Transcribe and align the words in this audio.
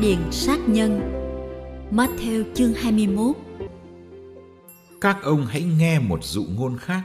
Điền 0.00 0.32
sát 0.32 0.58
nhân 0.68 1.00
Matthew 1.90 2.54
chương 2.54 2.74
21 2.74 3.36
Các 5.00 5.18
ông 5.22 5.46
hãy 5.46 5.62
nghe 5.62 5.98
một 5.98 6.24
dụ 6.24 6.44
ngôn 6.44 6.78
khác. 6.78 7.02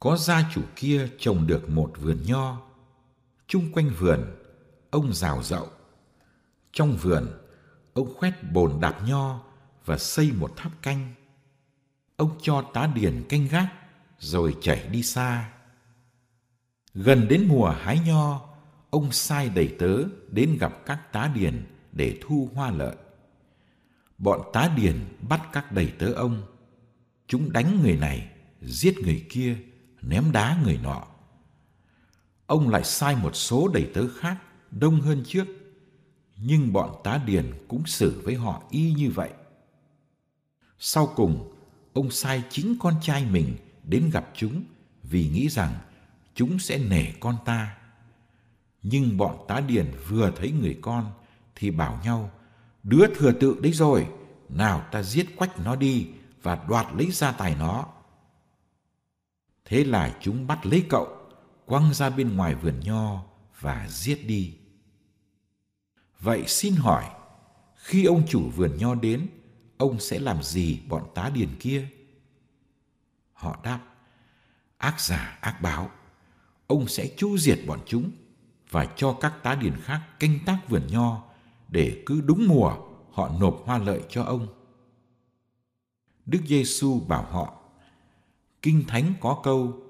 Có 0.00 0.16
gia 0.16 0.50
chủ 0.54 0.62
kia 0.76 1.08
trồng 1.18 1.46
được 1.46 1.70
một 1.70 1.92
vườn 2.00 2.22
nho. 2.26 2.60
Chung 3.46 3.72
quanh 3.72 3.90
vườn, 3.98 4.24
ông 4.90 5.12
rào 5.12 5.42
rậu. 5.42 5.68
Trong 6.72 6.96
vườn, 6.96 7.28
ông 7.94 8.14
khoét 8.14 8.52
bồn 8.52 8.72
đạp 8.80 9.00
nho 9.06 9.40
và 9.84 9.98
xây 9.98 10.32
một 10.32 10.56
tháp 10.56 10.82
canh. 10.82 11.14
Ông 12.16 12.30
cho 12.42 12.64
tá 12.74 12.86
điền 12.94 13.24
canh 13.28 13.48
gác 13.48 13.68
rồi 14.18 14.56
chạy 14.60 14.88
đi 14.92 15.02
xa. 15.02 15.52
Gần 16.94 17.28
đến 17.28 17.48
mùa 17.48 17.68
hái 17.68 18.00
nho, 18.06 18.47
ông 18.90 19.12
sai 19.12 19.48
đầy 19.48 19.74
tớ 19.78 19.96
đến 20.30 20.56
gặp 20.60 20.86
các 20.86 21.12
tá 21.12 21.32
điền 21.34 21.66
để 21.92 22.18
thu 22.20 22.50
hoa 22.54 22.70
lợi. 22.70 22.96
Bọn 24.18 24.40
tá 24.52 24.72
điền 24.76 24.96
bắt 25.28 25.42
các 25.52 25.72
đầy 25.72 25.92
tớ 25.98 26.12
ông. 26.12 26.42
Chúng 27.26 27.52
đánh 27.52 27.82
người 27.82 27.96
này, 27.96 28.30
giết 28.62 28.98
người 28.98 29.26
kia, 29.28 29.56
ném 30.02 30.32
đá 30.32 30.60
người 30.64 30.78
nọ. 30.82 31.06
Ông 32.46 32.68
lại 32.68 32.84
sai 32.84 33.16
một 33.16 33.36
số 33.36 33.68
đầy 33.68 33.90
tớ 33.94 34.08
khác 34.08 34.38
đông 34.70 35.00
hơn 35.00 35.22
trước, 35.26 35.46
nhưng 36.36 36.72
bọn 36.72 37.00
tá 37.04 37.20
điền 37.26 37.52
cũng 37.68 37.86
xử 37.86 38.20
với 38.24 38.34
họ 38.34 38.62
y 38.70 38.92
như 38.92 39.10
vậy. 39.10 39.30
Sau 40.78 41.12
cùng, 41.16 41.52
ông 41.92 42.10
sai 42.10 42.42
chính 42.50 42.76
con 42.80 42.94
trai 43.02 43.26
mình 43.26 43.56
đến 43.84 44.10
gặp 44.12 44.30
chúng 44.34 44.64
vì 45.02 45.28
nghĩ 45.28 45.48
rằng 45.48 45.74
chúng 46.34 46.58
sẽ 46.58 46.78
nể 46.78 47.12
con 47.20 47.36
ta. 47.44 47.77
Nhưng 48.82 49.16
bọn 49.16 49.44
tá 49.48 49.60
điền 49.60 49.92
vừa 50.08 50.30
thấy 50.36 50.52
người 50.52 50.78
con 50.82 51.12
thì 51.54 51.70
bảo 51.70 52.00
nhau, 52.04 52.30
đứa 52.82 53.06
thừa 53.14 53.32
tự 53.32 53.58
đấy 53.60 53.72
rồi, 53.72 54.06
nào 54.48 54.88
ta 54.92 55.02
giết 55.02 55.36
quách 55.36 55.58
nó 55.58 55.76
đi 55.76 56.08
và 56.42 56.64
đoạt 56.68 56.86
lấy 56.94 57.10
gia 57.10 57.32
tài 57.32 57.54
nó. 57.54 57.86
Thế 59.64 59.84
là 59.84 60.18
chúng 60.20 60.46
bắt 60.46 60.66
lấy 60.66 60.84
cậu, 60.88 61.08
quăng 61.66 61.94
ra 61.94 62.10
bên 62.10 62.36
ngoài 62.36 62.54
vườn 62.54 62.80
nho 62.80 63.24
và 63.60 63.88
giết 63.88 64.26
đi. 64.26 64.54
Vậy 66.20 66.44
xin 66.46 66.74
hỏi, 66.74 67.04
khi 67.76 68.04
ông 68.04 68.26
chủ 68.26 68.50
vườn 68.56 68.76
nho 68.78 68.94
đến, 68.94 69.26
ông 69.76 70.00
sẽ 70.00 70.18
làm 70.18 70.42
gì 70.42 70.80
bọn 70.88 71.02
tá 71.14 71.30
điền 71.34 71.48
kia? 71.60 71.88
Họ 73.32 73.60
đáp, 73.64 73.80
ác 74.78 75.00
giả 75.00 75.38
ác 75.40 75.62
báo, 75.62 75.90
ông 76.66 76.88
sẽ 76.88 77.10
chu 77.16 77.38
diệt 77.38 77.58
bọn 77.66 77.80
chúng 77.86 78.10
và 78.70 78.86
cho 78.96 79.12
các 79.12 79.42
tá 79.42 79.54
điền 79.54 79.76
khác 79.80 80.00
canh 80.20 80.38
tác 80.46 80.58
vườn 80.68 80.82
nho 80.86 81.22
để 81.68 82.02
cứ 82.06 82.20
đúng 82.20 82.48
mùa 82.48 82.76
họ 83.12 83.30
nộp 83.40 83.62
hoa 83.64 83.78
lợi 83.78 84.02
cho 84.08 84.22
ông. 84.22 84.46
Đức 86.26 86.40
Giêsu 86.46 87.00
bảo 87.00 87.22
họ: 87.22 87.54
Kinh 88.62 88.84
Thánh 88.88 89.14
có 89.20 89.40
câu: 89.42 89.82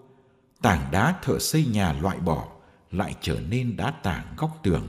Tảng 0.62 0.91
đá 0.93 1.19
thợ 1.22 1.39
xây 1.39 1.66
nhà 1.66 1.93
loại 1.93 2.19
bỏ 2.19 2.49
lại 2.91 3.15
trở 3.21 3.41
nên 3.41 3.77
đá 3.77 3.91
tảng 3.91 4.34
góc 4.37 4.61
tường. 4.62 4.89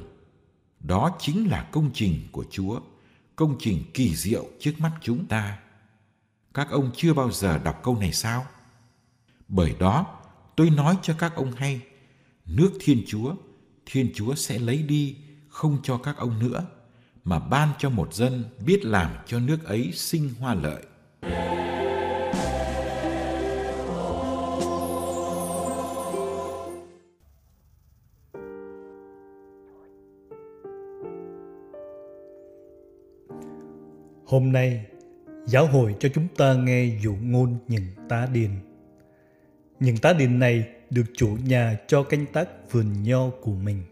Đó 0.80 1.16
chính 1.20 1.50
là 1.50 1.70
công 1.72 1.92
trình 1.94 2.28
của 2.32 2.46
Chúa, 2.52 2.80
công 3.36 3.56
trình 3.60 3.84
kỳ 3.94 4.16
diệu 4.16 4.46
trước 4.60 4.74
mắt 4.80 4.92
chúng 5.02 5.26
ta. 5.26 5.60
Các 6.54 6.70
ông 6.70 6.92
chưa 6.96 7.14
bao 7.14 7.32
giờ 7.32 7.58
đọc 7.58 7.80
câu 7.84 7.98
này 8.00 8.14
sao? 8.14 8.46
Bởi 9.48 9.76
đó, 9.80 10.20
tôi 10.56 10.70
nói 10.70 10.98
cho 11.02 11.16
các 11.20 11.36
ông 11.36 11.52
hay, 11.52 11.82
nước 12.46 12.72
Thiên 12.80 13.04
Chúa, 13.08 13.36
Thiên 13.92 14.10
Chúa 14.14 14.36
sẽ 14.36 14.60
lấy 14.60 14.84
đi, 14.84 15.16
không 15.48 15.78
cho 15.84 15.98
các 15.98 16.18
ông 16.18 16.40
nữa, 16.40 16.66
mà 17.24 17.40
ban 17.40 17.70
cho 17.78 17.90
một 17.90 18.14
dân 18.14 18.44
biết 18.66 18.86
làm 18.86 19.12
cho 19.26 19.40
nước 19.40 19.66
ấy 19.66 19.92
sinh 19.94 20.30
hoa 20.40 20.54
lợi. 20.54 20.84
Hôm 34.26 34.52
nay, 34.52 34.86
giáo 35.46 35.68
hội 35.68 35.96
cho 36.00 36.10
chúng 36.14 36.28
ta 36.38 36.54
nghe 36.54 36.98
dụ 37.04 37.16
ngôn 37.22 37.58
những 37.68 37.86
tá 38.10 38.28
điền. 38.34 38.52
Những 39.80 39.98
tá 39.98 40.14
điền 40.14 40.40
này 40.40 40.68
được 40.90 41.04
chủ 41.16 41.38
nhà 41.46 41.78
cho 41.88 42.04
canh 42.04 42.26
tác 42.34 42.72
vườn 42.72 43.04
nho 43.04 43.30
của 43.42 43.52
mình. 43.52 43.84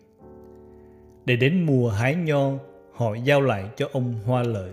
Để 1.26 1.36
đến 1.36 1.66
mùa 1.66 1.90
hái 1.90 2.16
nho, 2.16 2.52
họ 2.94 3.14
giao 3.14 3.42
lại 3.42 3.70
cho 3.76 3.90
ông 3.92 4.14
hoa 4.26 4.44
lợi. 4.44 4.72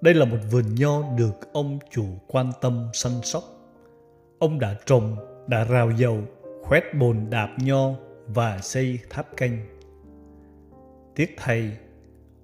Đây 0.00 0.14
là 0.14 0.24
một 0.24 0.38
vườn 0.50 0.74
nho 0.74 1.02
được 1.18 1.52
ông 1.52 1.78
chủ 1.90 2.04
quan 2.26 2.52
tâm 2.60 2.88
săn 2.92 3.12
sóc. 3.22 3.44
Ông 4.38 4.58
đã 4.58 4.76
trồng, 4.86 5.16
đã 5.46 5.64
rào 5.64 5.90
dầu, 5.90 6.18
khoét 6.62 6.82
bồn 6.98 7.26
đạp 7.30 7.48
nho 7.58 7.90
và 8.26 8.58
xây 8.58 8.98
tháp 9.10 9.36
canh. 9.36 9.58
Tiếc 11.14 11.34
thay, 11.36 11.76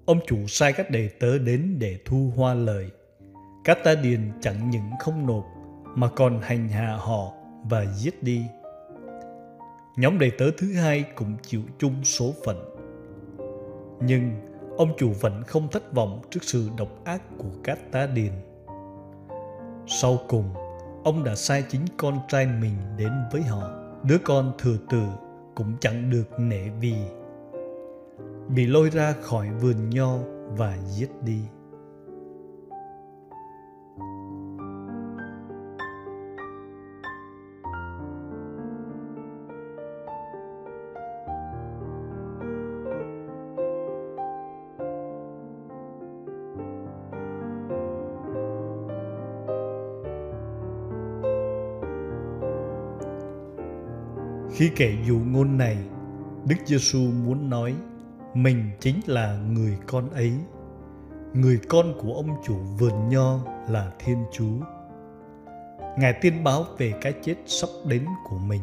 ông 0.05 0.19
chủ 0.27 0.47
sai 0.47 0.73
các 0.73 0.89
đệ 0.89 1.09
tớ 1.19 1.37
đến 1.37 1.75
để 1.79 1.99
thu 2.05 2.31
hoa 2.35 2.53
lời. 2.53 2.89
Các 3.63 3.77
ta 3.83 3.95
điền 3.95 4.31
chẳng 4.41 4.69
những 4.69 4.89
không 4.99 5.27
nộp 5.27 5.45
mà 5.95 6.09
còn 6.09 6.41
hành 6.41 6.67
hạ 6.67 6.97
họ 6.99 7.33
và 7.69 7.85
giết 7.85 8.23
đi. 8.23 8.41
Nhóm 9.95 10.19
đệ 10.19 10.31
tử 10.37 10.51
thứ 10.57 10.73
hai 10.73 11.05
cũng 11.15 11.37
chịu 11.41 11.61
chung 11.79 12.03
số 12.03 12.33
phận. 12.45 12.75
Nhưng 14.01 14.31
ông 14.77 14.93
chủ 14.97 15.11
vẫn 15.19 15.43
không 15.43 15.67
thất 15.71 15.93
vọng 15.93 16.21
trước 16.29 16.43
sự 16.43 16.69
độc 16.77 17.05
ác 17.05 17.21
của 17.37 17.49
các 17.63 17.91
tá 17.91 18.07
điền. 18.07 18.31
Sau 19.87 20.17
cùng, 20.27 20.53
ông 21.03 21.23
đã 21.23 21.35
sai 21.35 21.63
chính 21.69 21.85
con 21.97 22.19
trai 22.27 22.45
mình 22.45 22.75
đến 22.97 23.11
với 23.31 23.41
họ. 23.41 23.69
Đứa 24.03 24.17
con 24.23 24.53
thừa 24.59 24.77
tử 24.89 25.03
cũng 25.55 25.73
chẳng 25.79 26.09
được 26.09 26.39
nể 26.39 26.69
vì 26.79 26.95
bị 28.55 28.65
lôi 28.65 28.89
ra 28.89 29.13
khỏi 29.21 29.49
vườn 29.49 29.89
nho 29.89 30.17
và 30.57 30.77
giết 30.87 31.09
đi. 31.25 31.39
Khi 54.53 54.71
kể 54.75 54.97
dụ 55.07 55.19
ngôn 55.19 55.57
này, 55.57 55.77
Đức 56.45 56.55
Giêsu 56.65 56.99
muốn 56.99 57.49
nói 57.49 57.75
mình 58.33 58.71
chính 58.79 58.99
là 59.05 59.37
người 59.51 59.77
con 59.87 60.09
ấy. 60.09 60.33
Người 61.33 61.59
con 61.69 61.93
của 62.01 62.13
ông 62.13 62.29
chủ 62.43 62.55
vườn 62.79 63.09
nho 63.09 63.39
là 63.69 63.91
Thiên 63.99 64.17
Chúa. 64.31 64.65
Ngài 65.97 66.13
tiên 66.21 66.43
báo 66.43 66.65
về 66.77 66.93
cái 67.01 67.13
chết 67.23 67.35
sắp 67.45 67.67
đến 67.85 68.05
của 68.29 68.37
mình. 68.37 68.61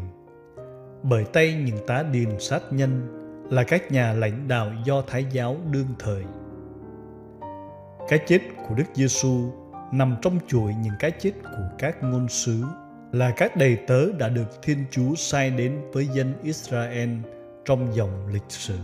Bởi 1.02 1.24
tay 1.24 1.54
những 1.54 1.86
tá 1.86 2.02
điền 2.02 2.40
sát 2.40 2.62
nhân 2.70 3.08
là 3.50 3.64
các 3.64 3.92
nhà 3.92 4.12
lãnh 4.12 4.48
đạo 4.48 4.70
do 4.84 5.02
Thái 5.06 5.26
giáo 5.32 5.56
đương 5.70 5.88
thời. 5.98 6.24
Cái 8.08 8.18
chết 8.26 8.40
của 8.68 8.74
Đức 8.74 8.84
Giêsu 8.94 9.52
nằm 9.92 10.16
trong 10.22 10.38
chuỗi 10.48 10.74
những 10.82 10.94
cái 10.98 11.10
chết 11.10 11.32
của 11.44 11.68
các 11.78 12.02
ngôn 12.02 12.28
sứ 12.28 12.64
là 13.12 13.30
các 13.30 13.56
đầy 13.56 13.76
tớ 13.86 14.12
đã 14.12 14.28
được 14.28 14.62
Thiên 14.62 14.84
Chúa 14.90 15.14
sai 15.14 15.50
đến 15.50 15.80
với 15.92 16.06
dân 16.06 16.34
Israel 16.42 17.10
trong 17.64 17.94
dòng 17.94 18.26
lịch 18.32 18.42
sử. 18.48 18.78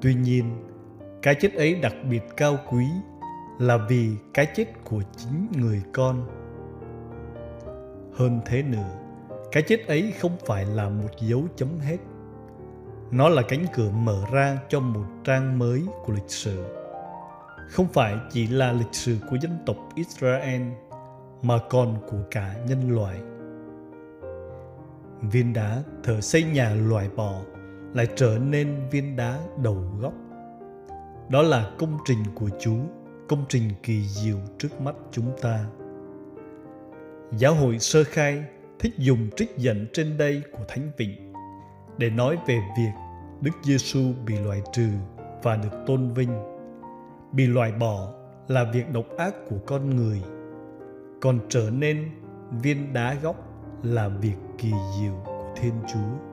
Tuy 0.00 0.14
nhiên, 0.14 0.44
cái 1.22 1.34
chết 1.34 1.54
ấy 1.54 1.74
đặc 1.74 1.94
biệt 2.10 2.22
cao 2.36 2.58
quý 2.70 2.86
là 3.58 3.76
vì 3.88 4.10
cái 4.34 4.46
chết 4.54 4.64
của 4.84 5.02
chính 5.16 5.46
người 5.60 5.82
con. 5.92 6.26
Hơn 8.14 8.40
thế 8.46 8.62
nữa, 8.62 8.90
cái 9.52 9.62
chết 9.62 9.86
ấy 9.86 10.12
không 10.20 10.36
phải 10.46 10.64
là 10.64 10.88
một 10.88 11.10
dấu 11.20 11.44
chấm 11.56 11.78
hết. 11.78 11.96
Nó 13.10 13.28
là 13.28 13.42
cánh 13.48 13.66
cửa 13.74 13.90
mở 13.90 14.24
ra 14.32 14.58
cho 14.68 14.80
một 14.80 15.06
trang 15.24 15.58
mới 15.58 15.82
của 16.04 16.12
lịch 16.12 16.30
sử. 16.30 16.64
Không 17.68 17.88
phải 17.92 18.16
chỉ 18.30 18.46
là 18.46 18.72
lịch 18.72 18.94
sử 18.94 19.16
của 19.30 19.36
dân 19.40 19.58
tộc 19.66 19.76
Israel 19.94 20.62
mà 21.42 21.58
còn 21.70 21.96
của 22.10 22.22
cả 22.30 22.54
nhân 22.68 22.90
loại. 22.90 23.20
Viên 25.20 25.52
đá 25.52 25.82
thợ 26.02 26.20
xây 26.20 26.42
nhà 26.42 26.74
loại 26.74 27.08
bỏ 27.16 27.40
lại 27.94 28.06
trở 28.16 28.38
nên 28.38 28.76
viên 28.90 29.16
đá 29.16 29.38
đầu 29.62 29.84
góc. 30.00 30.12
Đó 31.28 31.42
là 31.42 31.70
công 31.78 31.98
trình 32.04 32.18
của 32.34 32.48
Chúa, 32.60 32.80
công 33.28 33.44
trình 33.48 33.70
kỳ 33.82 34.02
diệu 34.06 34.38
trước 34.58 34.80
mắt 34.80 34.94
chúng 35.10 35.32
ta. 35.42 35.64
Giáo 37.38 37.54
hội 37.54 37.78
sơ 37.78 38.04
khai 38.04 38.44
thích 38.78 38.94
dùng 38.98 39.30
trích 39.36 39.56
dẫn 39.56 39.86
trên 39.92 40.18
đây 40.18 40.42
của 40.52 40.64
Thánh 40.68 40.90
Vịnh 40.96 41.32
để 41.98 42.10
nói 42.10 42.38
về 42.46 42.60
việc 42.78 42.92
Đức 43.40 43.50
Giêsu 43.62 44.00
bị 44.26 44.38
loại 44.38 44.62
trừ 44.72 44.88
và 45.42 45.56
được 45.56 45.78
tôn 45.86 46.08
vinh. 46.08 46.32
Bị 47.32 47.46
loại 47.46 47.72
bỏ 47.72 48.12
là 48.48 48.64
việc 48.72 48.92
độc 48.92 49.04
ác 49.18 49.34
của 49.50 49.58
con 49.66 49.96
người, 49.96 50.22
còn 51.22 51.40
trở 51.48 51.70
nên 51.70 52.10
viên 52.62 52.92
đá 52.92 53.14
góc 53.22 53.36
là 53.82 54.08
việc 54.08 54.36
kỳ 54.58 54.70
diệu 54.98 55.14
của 55.24 55.54
Thiên 55.56 55.72
Chúa. 55.92 56.31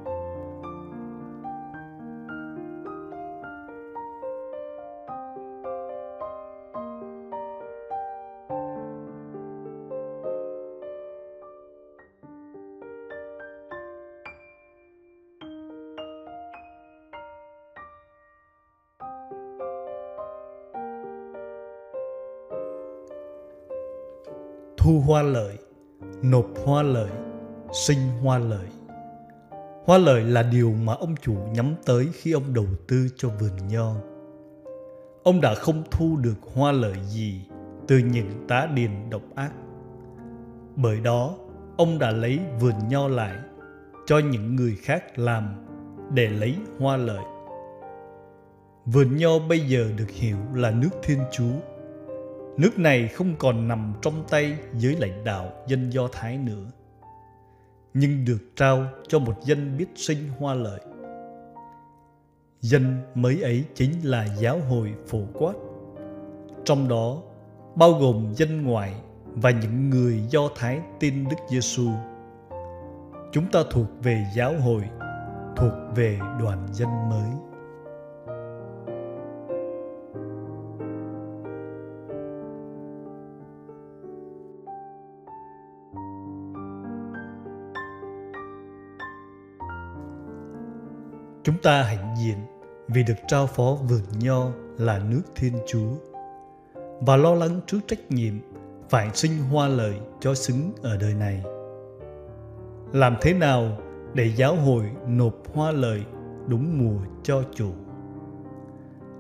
Thu 24.90 25.00
hoa 25.00 25.22
lợi, 25.22 25.58
nộp 26.22 26.46
hoa 26.66 26.84
lợi, 26.84 27.10
sinh 27.74 27.98
hoa 28.22 28.38
lợi. 28.38 28.68
Hoa 29.86 29.98
lợi 29.98 30.24
là 30.24 30.44
điều 30.44 30.72
mà 30.72 30.94
ông 30.94 31.16
chủ 31.22 31.34
nhắm 31.54 31.76
tới 31.86 32.08
khi 32.14 32.32
ông 32.32 32.54
đầu 32.54 32.66
tư 32.88 33.08
cho 33.18 33.30
vườn 33.30 33.68
nho. 33.68 33.94
Ông 35.24 35.42
đã 35.42 35.56
không 35.56 35.84
thu 35.92 36.18
được 36.18 36.36
hoa 36.54 36.72
lợi 36.72 36.96
gì 37.08 37.42
từ 37.88 37.98
những 37.98 38.48
tá 38.48 38.70
điền 38.76 38.92
độc 39.10 39.22
ác. 39.36 39.52
Bởi 40.76 41.00
đó, 41.00 41.36
ông 41.78 42.00
đã 42.00 42.12
lấy 42.12 42.40
vườn 42.60 42.74
nho 42.90 43.08
lại 43.08 43.36
cho 44.06 44.20
những 44.20 44.56
người 44.56 44.76
khác 44.82 45.20
làm 45.20 45.66
để 46.14 46.28
lấy 46.30 46.56
hoa 46.80 46.98
lợi. 46.98 47.24
Vườn 48.86 49.18
nho 49.18 49.40
bây 49.50 49.60
giờ 49.60 49.92
được 49.98 50.10
hiểu 50.10 50.38
là 50.54 50.72
nước 50.72 50.92
thiên 51.04 51.20
chúa. 51.32 51.79
Nước 52.58 52.80
này 52.80 53.08
không 53.08 53.36
còn 53.40 53.68
nằm 53.68 53.94
trong 54.02 54.24
tay 54.30 54.58
dưới 54.74 54.96
lãnh 54.96 55.24
đạo 55.24 55.52
dân 55.68 55.94
Do 55.94 56.08
Thái 56.12 56.38
nữa, 56.38 56.66
nhưng 57.94 58.26
được 58.26 58.40
trao 58.56 58.86
cho 59.08 59.20
một 59.20 59.36
dân 59.44 59.78
biết 59.78 59.88
sinh 59.96 60.18
hoa 60.40 60.54
lợi. 60.54 60.80
Dân 62.62 63.02
mới 63.16 63.42
ấy 63.42 63.66
chính 63.76 63.92
là 64.04 64.28
giáo 64.40 64.60
hội 64.70 64.94
phổ 65.08 65.20
quát, 65.34 65.54
trong 66.66 66.88
đó 66.88 67.22
bao 67.76 67.94
gồm 67.94 68.34
dân 68.36 68.64
ngoại 68.64 68.94
và 69.26 69.52
những 69.52 69.90
người 69.90 70.22
Do 70.30 70.42
Thái 70.56 70.82
tin 71.00 71.30
Đức 71.30 71.38
Giêsu. 71.50 71.90
Chúng 73.32 73.52
ta 73.52 73.60
thuộc 73.72 73.88
về 74.04 74.26
giáo 74.36 74.54
hội, 74.60 74.84
thuộc 75.56 75.74
về 75.96 76.20
đoàn 76.40 76.68
dân 76.72 76.90
mới. 77.10 77.49
Ta 91.64 91.84
hãnh 91.84 92.16
diện 92.18 92.38
vì 92.88 93.04
được 93.04 93.14
trao 93.28 93.48
phó 93.48 93.78
vườn 93.90 94.02
nho 94.20 94.48
là 94.78 95.00
nước 95.00 95.22
Thiên 95.36 95.54
Chúa 95.68 95.90
và 97.02 97.16
lo 97.16 97.34
lắng 97.34 97.60
trước 97.68 97.80
trách 97.88 98.12
nhiệm 98.12 98.34
phải 98.90 99.10
sinh 99.14 99.38
hoa 99.52 99.68
lời 99.68 100.00
cho 100.20 100.34
xứng 100.34 100.72
ở 100.82 100.98
đời 100.98 101.14
này. 101.14 101.44
Làm 102.94 103.16
thế 103.22 103.34
nào 103.34 103.78
để 104.14 104.32
giáo 104.36 104.56
hội 104.56 104.84
nộp 105.08 105.36
hoa 105.54 105.72
lời 105.72 106.04
đúng 106.48 106.78
mùa 106.78 107.00
cho 107.24 107.44
chủ? 107.56 107.72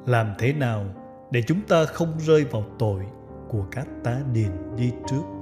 Làm 0.05 0.33
thế 0.39 0.53
nào 0.53 0.85
để 1.31 1.43
chúng 1.47 1.61
ta 1.61 1.85
không 1.85 2.19
rơi 2.19 2.43
vào 2.43 2.65
tội 2.79 3.03
của 3.49 3.65
các 3.71 3.87
tá 4.03 4.19
điền 4.33 4.51
đi 4.77 4.91
trước? 5.09 5.38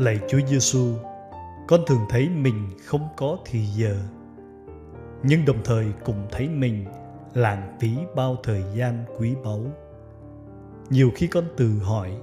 Lạy 0.00 0.20
Chúa 0.28 0.40
Giêsu, 0.46 0.94
con 1.68 1.80
thường 1.86 2.06
thấy 2.08 2.28
mình 2.28 2.70
không 2.84 3.08
có 3.16 3.38
thì 3.44 3.60
giờ, 3.64 3.96
nhưng 5.22 5.44
đồng 5.44 5.56
thời 5.64 5.86
cũng 6.04 6.26
thấy 6.30 6.48
mình 6.48 6.84
lãng 7.34 7.76
phí 7.80 7.90
bao 8.16 8.36
thời 8.42 8.62
gian 8.74 9.04
quý 9.18 9.34
báu. 9.44 9.60
Nhiều 10.90 11.10
khi 11.14 11.26
con 11.26 11.44
tự 11.56 11.78
hỏi 11.78 12.16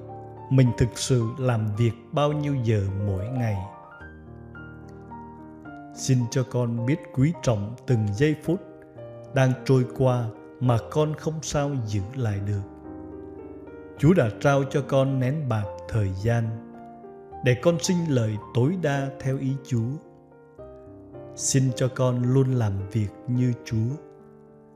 mình 0.50 0.72
thực 0.78 0.98
sự 0.98 1.24
làm 1.40 1.76
việc 1.78 1.92
bao 2.12 2.32
nhiêu 2.32 2.56
giờ 2.64 2.82
mỗi 3.08 3.28
ngày. 3.28 3.58
Xin 5.96 6.18
cho 6.32 6.44
con 6.44 6.86
biết 6.86 7.00
quý 7.14 7.34
trọng 7.44 7.76
từng 7.88 8.08
giây 8.14 8.36
phút 8.44 8.62
đang 9.34 9.54
trôi 9.66 9.86
qua 9.98 10.26
mà 10.60 10.78
con 10.92 11.14
không 11.14 11.40
sao 11.42 11.72
giữ 11.86 12.02
lại 12.16 12.40
được. 12.48 12.62
Chúa 13.98 14.14
đã 14.14 14.30
trao 14.40 14.64
cho 14.70 14.82
con 14.88 15.20
nén 15.20 15.50
bạc 15.50 15.66
thời 15.90 16.10
gian 16.24 16.67
để 17.44 17.56
con 17.62 17.80
sinh 17.80 17.98
lời 18.10 18.38
tối 18.54 18.78
đa 18.82 19.10
theo 19.20 19.38
ý 19.38 19.56
Chúa. 19.68 19.90
Xin 21.36 21.64
cho 21.76 21.88
con 21.96 22.34
luôn 22.34 22.52
làm 22.52 22.74
việc 22.92 23.10
như 23.28 23.54
Chúa, 23.66 23.96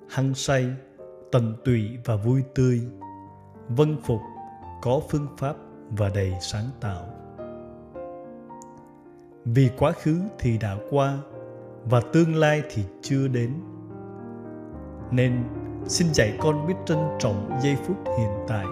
hăng 0.10 0.34
say, 0.34 0.68
tận 1.32 1.56
tụy 1.66 1.98
và 2.06 2.16
vui 2.16 2.44
tươi, 2.56 2.82
vân 3.70 3.98
phục, 4.04 4.22
có 4.82 5.02
phương 5.10 5.28
pháp 5.38 5.56
và 5.90 6.10
đầy 6.10 6.34
sáng 6.42 6.66
tạo. 6.80 7.06
Vì 9.46 9.70
quá 9.78 9.92
khứ 9.92 10.20
thì 10.40 10.58
đã 10.58 10.78
qua 10.90 11.18
và 11.86 12.02
tương 12.14 12.36
lai 12.36 12.64
thì 12.70 12.84
chưa 13.02 13.28
đến. 13.28 13.54
Nên 15.12 15.44
xin 15.86 16.14
dạy 16.14 16.38
con 16.42 16.68
biết 16.68 16.76
trân 16.86 16.98
trọng 17.20 17.60
giây 17.64 17.76
phút 17.76 17.98
hiện 18.20 18.32
tại 18.48 18.66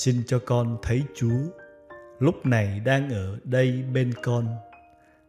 Xin 0.00 0.22
cho 0.26 0.38
con 0.46 0.76
thấy 0.82 1.02
Chúa 1.14 1.40
lúc 2.18 2.46
này 2.46 2.80
đang 2.80 3.10
ở 3.10 3.38
đây 3.44 3.84
bên 3.94 4.12
con 4.22 4.46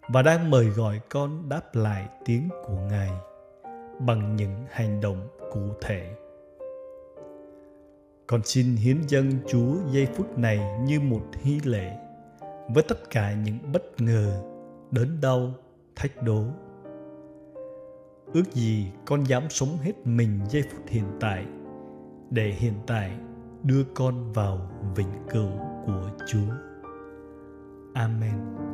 và 0.10 0.22
đang 0.22 0.50
mời 0.50 0.66
gọi 0.66 1.02
con 1.10 1.50
đáp 1.50 1.76
lại 1.76 2.08
tiếng 2.26 2.50
của 2.66 2.78
Ngài 2.90 3.12
bằng 4.00 4.36
những 4.36 4.66
hành 4.70 5.02
động 5.02 5.28
cụ 5.52 5.60
thể. 5.82 6.16
Con 8.28 8.42
xin 8.44 8.76
hiến 8.76 8.98
dâng 9.08 9.32
Chúa 9.48 9.76
giây 9.92 10.08
phút 10.16 10.38
này 10.38 10.60
như 10.82 11.00
một 11.00 11.24
hy 11.42 11.60
lệ 11.64 11.98
với 12.70 12.84
tất 12.84 13.10
cả 13.10 13.34
những 13.34 13.58
bất 13.74 14.02
ngờ, 14.02 14.44
đớn 14.92 15.22
đau, 15.22 15.54
thách 15.96 16.24
đố. 16.24 16.44
ước 18.34 18.54
gì 18.54 18.88
con 19.06 19.24
dám 19.24 19.50
sống 19.50 19.78
hết 19.82 19.94
mình 20.08 20.40
giây 20.50 20.64
phút 20.72 20.82
hiện 20.88 21.06
tại 21.20 21.46
để 22.30 22.52
hiện 22.52 22.74
tại 22.88 23.12
đưa 23.64 23.84
con 23.94 24.34
vào 24.34 24.72
vĩnh 24.96 25.14
cửu 25.30 25.50
của 25.86 26.10
chúa. 26.28 26.54
Amen. 27.94 28.71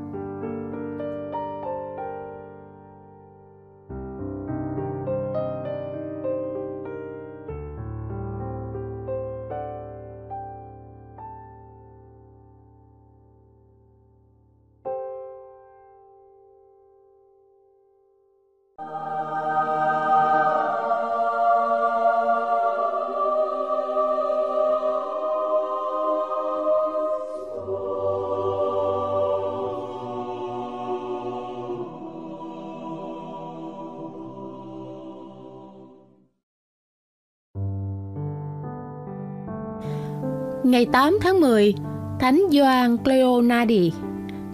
Ngày 40.68 40.86
8 40.86 41.18
tháng 41.22 41.40
10, 41.40 41.74
Thánh 42.20 42.42
Gioan 42.52 42.98
Cleonadi, 42.98 43.92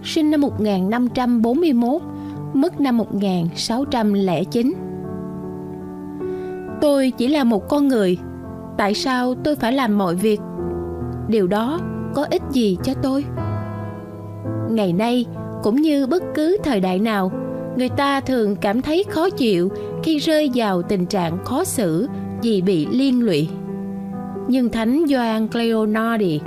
sinh 0.02 0.30
năm 0.30 0.40
1541, 0.40 2.02
mất 2.52 2.80
năm 2.80 2.96
1609. 2.96 4.74
Tôi 6.80 7.12
chỉ 7.18 7.28
là 7.28 7.44
một 7.44 7.68
con 7.68 7.88
người, 7.88 8.18
tại 8.78 8.94
sao 8.94 9.34
tôi 9.34 9.56
phải 9.56 9.72
làm 9.72 9.98
mọi 9.98 10.14
việc? 10.14 10.40
Điều 11.28 11.46
đó 11.46 11.80
có 12.14 12.26
ích 12.30 12.42
gì 12.50 12.78
cho 12.82 12.94
tôi? 13.02 13.24
Ngày 14.70 14.92
nay, 14.92 15.26
cũng 15.62 15.76
như 15.76 16.06
bất 16.06 16.22
cứ 16.34 16.56
thời 16.64 16.80
đại 16.80 16.98
nào, 16.98 17.32
người 17.76 17.88
ta 17.88 18.20
thường 18.20 18.56
cảm 18.56 18.82
thấy 18.82 19.04
khó 19.10 19.30
chịu 19.30 19.68
khi 20.02 20.18
rơi 20.18 20.50
vào 20.54 20.82
tình 20.82 21.06
trạng 21.06 21.44
khó 21.44 21.64
xử 21.64 22.08
vì 22.42 22.62
bị 22.62 22.86
liên 22.90 23.24
lụy 23.24 23.48
nhưng 24.48 24.68
Thánh 24.68 25.04
Gioan 25.08 25.48
Cleonardi 25.48 26.40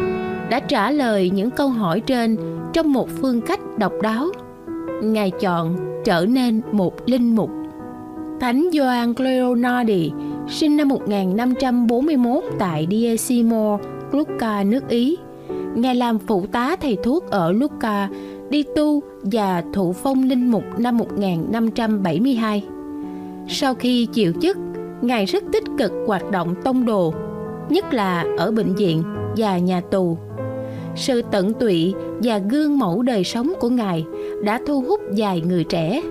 đã 0.50 0.60
trả 0.60 0.92
lời 0.92 1.30
những 1.30 1.50
câu 1.50 1.70
hỏi 1.70 2.00
trên 2.00 2.38
trong 2.74 2.94
một 2.94 3.10
phương 3.22 3.42
cách 3.42 3.60
độc 3.78 3.94
đáo. 4.02 4.28
Ngài 5.04 5.32
chọn 5.32 5.76
trở 6.06 6.26
nên 6.26 6.62
một 6.72 6.94
linh 7.06 7.36
mục. 7.36 7.50
Thánh 8.40 8.70
Gioan 8.74 9.14
Cleonardi 9.14 10.12
sinh 10.48 10.78
năm 10.78 10.88
1541 10.88 12.44
tại 12.60 12.88
Diezimo, 12.90 13.78
Lucca, 14.12 14.64
nước 14.64 14.90
Ý. 14.90 15.18
Ngài 15.76 15.96
làm 15.96 16.20
phụ 16.20 16.46
tá 16.52 16.76
thầy 16.82 16.98
thuốc 17.04 17.30
ở 17.30 17.52
Lucca, 17.52 18.10
đi 18.50 18.64
tu 18.76 19.02
và 19.22 19.64
thụ 19.74 19.94
phong 19.94 20.24
linh 20.24 20.52
mục 20.52 20.64
năm 20.78 20.98
1572. 20.98 22.64
Sau 23.48 23.74
khi 23.74 24.06
chịu 24.06 24.34
chức, 24.42 24.58
Ngài 25.02 25.26
rất 25.26 25.44
tích 25.54 25.64
cực 25.78 25.92
hoạt 26.08 26.32
động 26.32 26.56
tông 26.64 26.86
đồ 26.86 27.14
nhất 27.70 27.94
là 27.94 28.26
ở 28.38 28.52
bệnh 28.52 28.76
viện 28.76 29.04
và 29.38 29.58
nhà 29.58 29.82
tù. 29.82 30.18
Sự 30.96 31.22
tận 31.32 31.54
tụy 31.54 31.94
và 32.24 32.38
gương 32.38 32.80
mẫu 32.80 33.02
đời 33.02 33.24
sống 33.24 33.54
của 33.60 33.70
Ngài 33.70 34.06
đã 34.44 34.60
thu 34.68 34.82
hút 34.82 35.02
vài 35.18 35.42
người 35.42 35.64
trẻ 35.64 36.02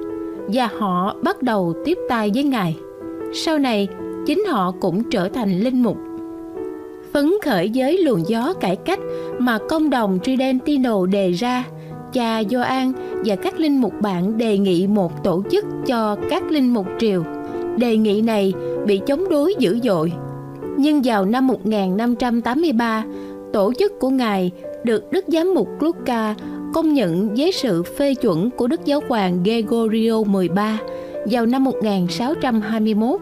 và 0.49 0.69
họ 0.79 1.17
bắt 1.23 1.43
đầu 1.43 1.75
tiếp 1.85 1.99
tay 2.09 2.31
với 2.35 2.45
Ngài. 2.45 2.77
Sau 3.35 3.59
này, 3.59 3.89
chính 4.27 4.45
họ 4.49 4.73
cũng 4.81 5.11
trở 5.11 5.29
thành 5.29 5.61
linh 5.61 5.83
mục. 5.83 5.97
Phấn 7.13 7.33
khởi 7.45 7.71
với 7.75 7.99
luồng 7.99 8.23
gió 8.29 8.53
cải 8.61 8.77
cách 8.77 8.99
mà 9.39 9.59
công 9.69 9.91
đồng 9.91 10.19
Tridentino 10.23 11.07
đề 11.07 11.33
ra, 11.33 11.65
cha 12.13 12.43
Gioan 12.51 12.93
và 13.25 13.37
các 13.37 13.61
linh 13.61 13.81
mục 13.81 13.93
bạn 14.01 14.39
đề 14.39 14.59
nghị 14.59 14.87
một 14.87 15.25
tổ 15.25 15.43
chức 15.51 15.65
cho 15.87 16.17
các 16.31 16.51
linh 16.51 16.75
mục 16.75 16.87
triều. 16.99 17.23
Đề 17.77 17.97
nghị 17.97 18.23
này 18.23 18.53
bị 18.87 19.01
chống 19.07 19.29
đối 19.29 19.55
dữ 19.59 19.79
dội 19.83 20.13
nhưng 20.77 21.01
vào 21.05 21.25
năm 21.25 21.47
1583, 21.47 23.05
tổ 23.53 23.73
chức 23.79 23.93
của 24.01 24.11
Ngài 24.11 24.51
được 24.85 25.13
Đức 25.13 25.25
Giám 25.29 25.55
mục 25.55 25.69
Lucca 25.81 26.35
công 26.75 26.95
nhận 26.95 27.35
với 27.37 27.53
sự 27.53 27.83
phê 27.83 28.15
chuẩn 28.15 28.51
của 28.51 28.67
Đức 28.67 28.85
Giáo 28.85 29.01
hoàng 29.09 29.43
Gregorio 29.43 30.23
XIII 30.25 30.49
vào 31.31 31.47
năm 31.47 31.65
1621. 31.65 33.21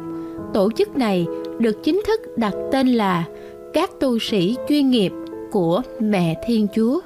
Tổ 0.54 0.70
chức 0.76 0.96
này 0.96 1.26
được 1.58 1.84
chính 1.84 2.02
thức 2.06 2.20
đặt 2.36 2.54
tên 2.72 2.88
là 2.88 3.24
các 3.72 3.90
tu 4.00 4.18
sĩ 4.18 4.56
chuyên 4.68 4.90
nghiệp 4.90 5.12
của 5.52 5.82
Mẹ 6.00 6.34
Thiên 6.46 6.66
Chúa. 6.74 7.00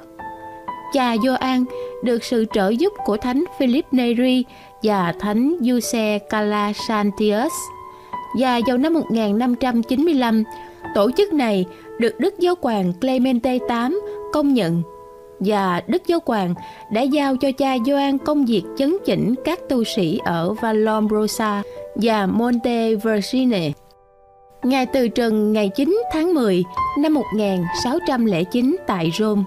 Cha 0.93 1.15
Gioan 1.23 1.65
được 2.03 2.23
sự 2.23 2.45
trợ 2.53 2.69
giúp 2.69 2.93
của 3.05 3.17
Thánh 3.17 3.43
Philip 3.59 3.85
Neri 3.91 4.43
và 4.83 5.13
Thánh 5.19 5.57
Giuse 5.61 6.19
Calasantius 6.19 7.53
và 8.33 8.59
vào 8.67 8.77
năm 8.77 8.93
1595, 8.93 10.43
tổ 10.95 11.11
chức 11.17 11.33
này 11.33 11.65
được 11.99 12.19
Đức 12.19 12.39
Giáo 12.39 12.55
hoàng 12.61 12.93
Clemente 13.01 13.57
VIII 13.69 13.99
công 14.33 14.53
nhận 14.53 14.83
và 15.39 15.81
Đức 15.87 16.07
Giáo 16.07 16.19
hoàng 16.25 16.53
đã 16.91 17.01
giao 17.01 17.37
cho 17.37 17.51
cha 17.51 17.75
Gioan 17.85 18.17
công 18.17 18.45
việc 18.45 18.63
chấn 18.77 18.97
chỉnh 19.05 19.35
các 19.45 19.59
tu 19.69 19.83
sĩ 19.83 20.19
ở 20.23 20.53
Vallombrosa 20.53 21.63
và 21.95 22.25
Monte 22.25 22.95
Vergine. 22.95 23.71
Ngài 24.63 24.85
từ 24.85 25.07
trần 25.07 25.53
ngày 25.53 25.69
9 25.75 26.01
tháng 26.13 26.33
10 26.33 26.63
năm 26.99 27.13
1609 27.13 28.75
tại 28.87 29.11
Rome, 29.19 29.43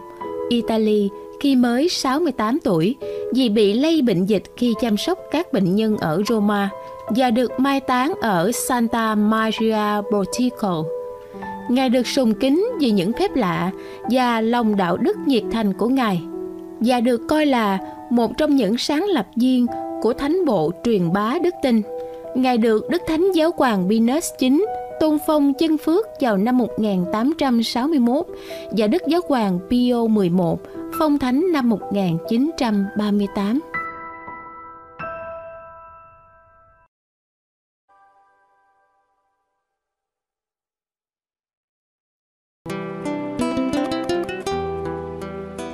Italy 0.49 1.09
khi 1.41 1.57
mới 1.57 1.89
68 1.89 2.59
tuổi 2.65 2.97
vì 3.35 3.49
bị 3.49 3.73
lây 3.73 4.03
bệnh 4.03 4.25
dịch 4.25 4.43
khi 4.57 4.75
chăm 4.81 4.97
sóc 4.97 5.19
các 5.31 5.53
bệnh 5.53 5.75
nhân 5.75 5.97
ở 5.97 6.23
Roma– 6.29 6.71
và 7.09 7.31
được 7.31 7.61
mai 7.61 7.81
táng 7.81 8.15
ở 8.21 8.51
Santa 8.53 9.15
Maria 9.15 10.03
Botico. 10.13 10.85
Ngài 11.69 11.89
được 11.89 12.07
sùng 12.07 12.35
kính 12.35 12.69
vì 12.81 12.91
những 12.91 13.13
phép 13.13 13.37
lạ 13.37 13.71
và 14.11 14.41
lòng 14.41 14.77
đạo 14.77 14.97
đức 14.97 15.17
nhiệt 15.27 15.43
thành 15.53 15.73
của 15.73 15.89
Ngài, 15.89 16.23
và 16.81 17.01
được 17.01 17.21
coi 17.29 17.47
là 17.47 17.79
một 18.11 18.31
trong 18.39 18.57
những 18.57 18.79
sáng 18.79 19.05
lập 19.05 19.27
viên 19.37 19.67
của 20.03 20.13
thánh 20.13 20.45
bộ 20.47 20.73
truyền 20.85 21.13
bá 21.13 21.35
đức 21.43 21.55
tin. 21.63 21.83
Ngài 22.35 22.59
được 22.59 22.89
Đức 22.89 23.03
Thánh 23.07 23.33
Giáo 23.33 23.51
hoàng 23.57 23.89
Pius 23.89 24.31
IX 24.39 24.55
tôn 25.01 25.19
phong 25.27 25.55
chân 25.55 25.79
phước 25.79 26.07
vào 26.21 26.37
năm 26.37 26.59
1861 26.59 28.27
và 28.71 28.87
Đức 28.87 29.03
Giáo 29.07 29.21
hoàng 29.29 29.59
Pio 29.71 30.07
XI 30.17 30.31
phong 30.99 31.19
thánh 31.19 31.53
năm 31.53 31.69
1938. 31.69 33.61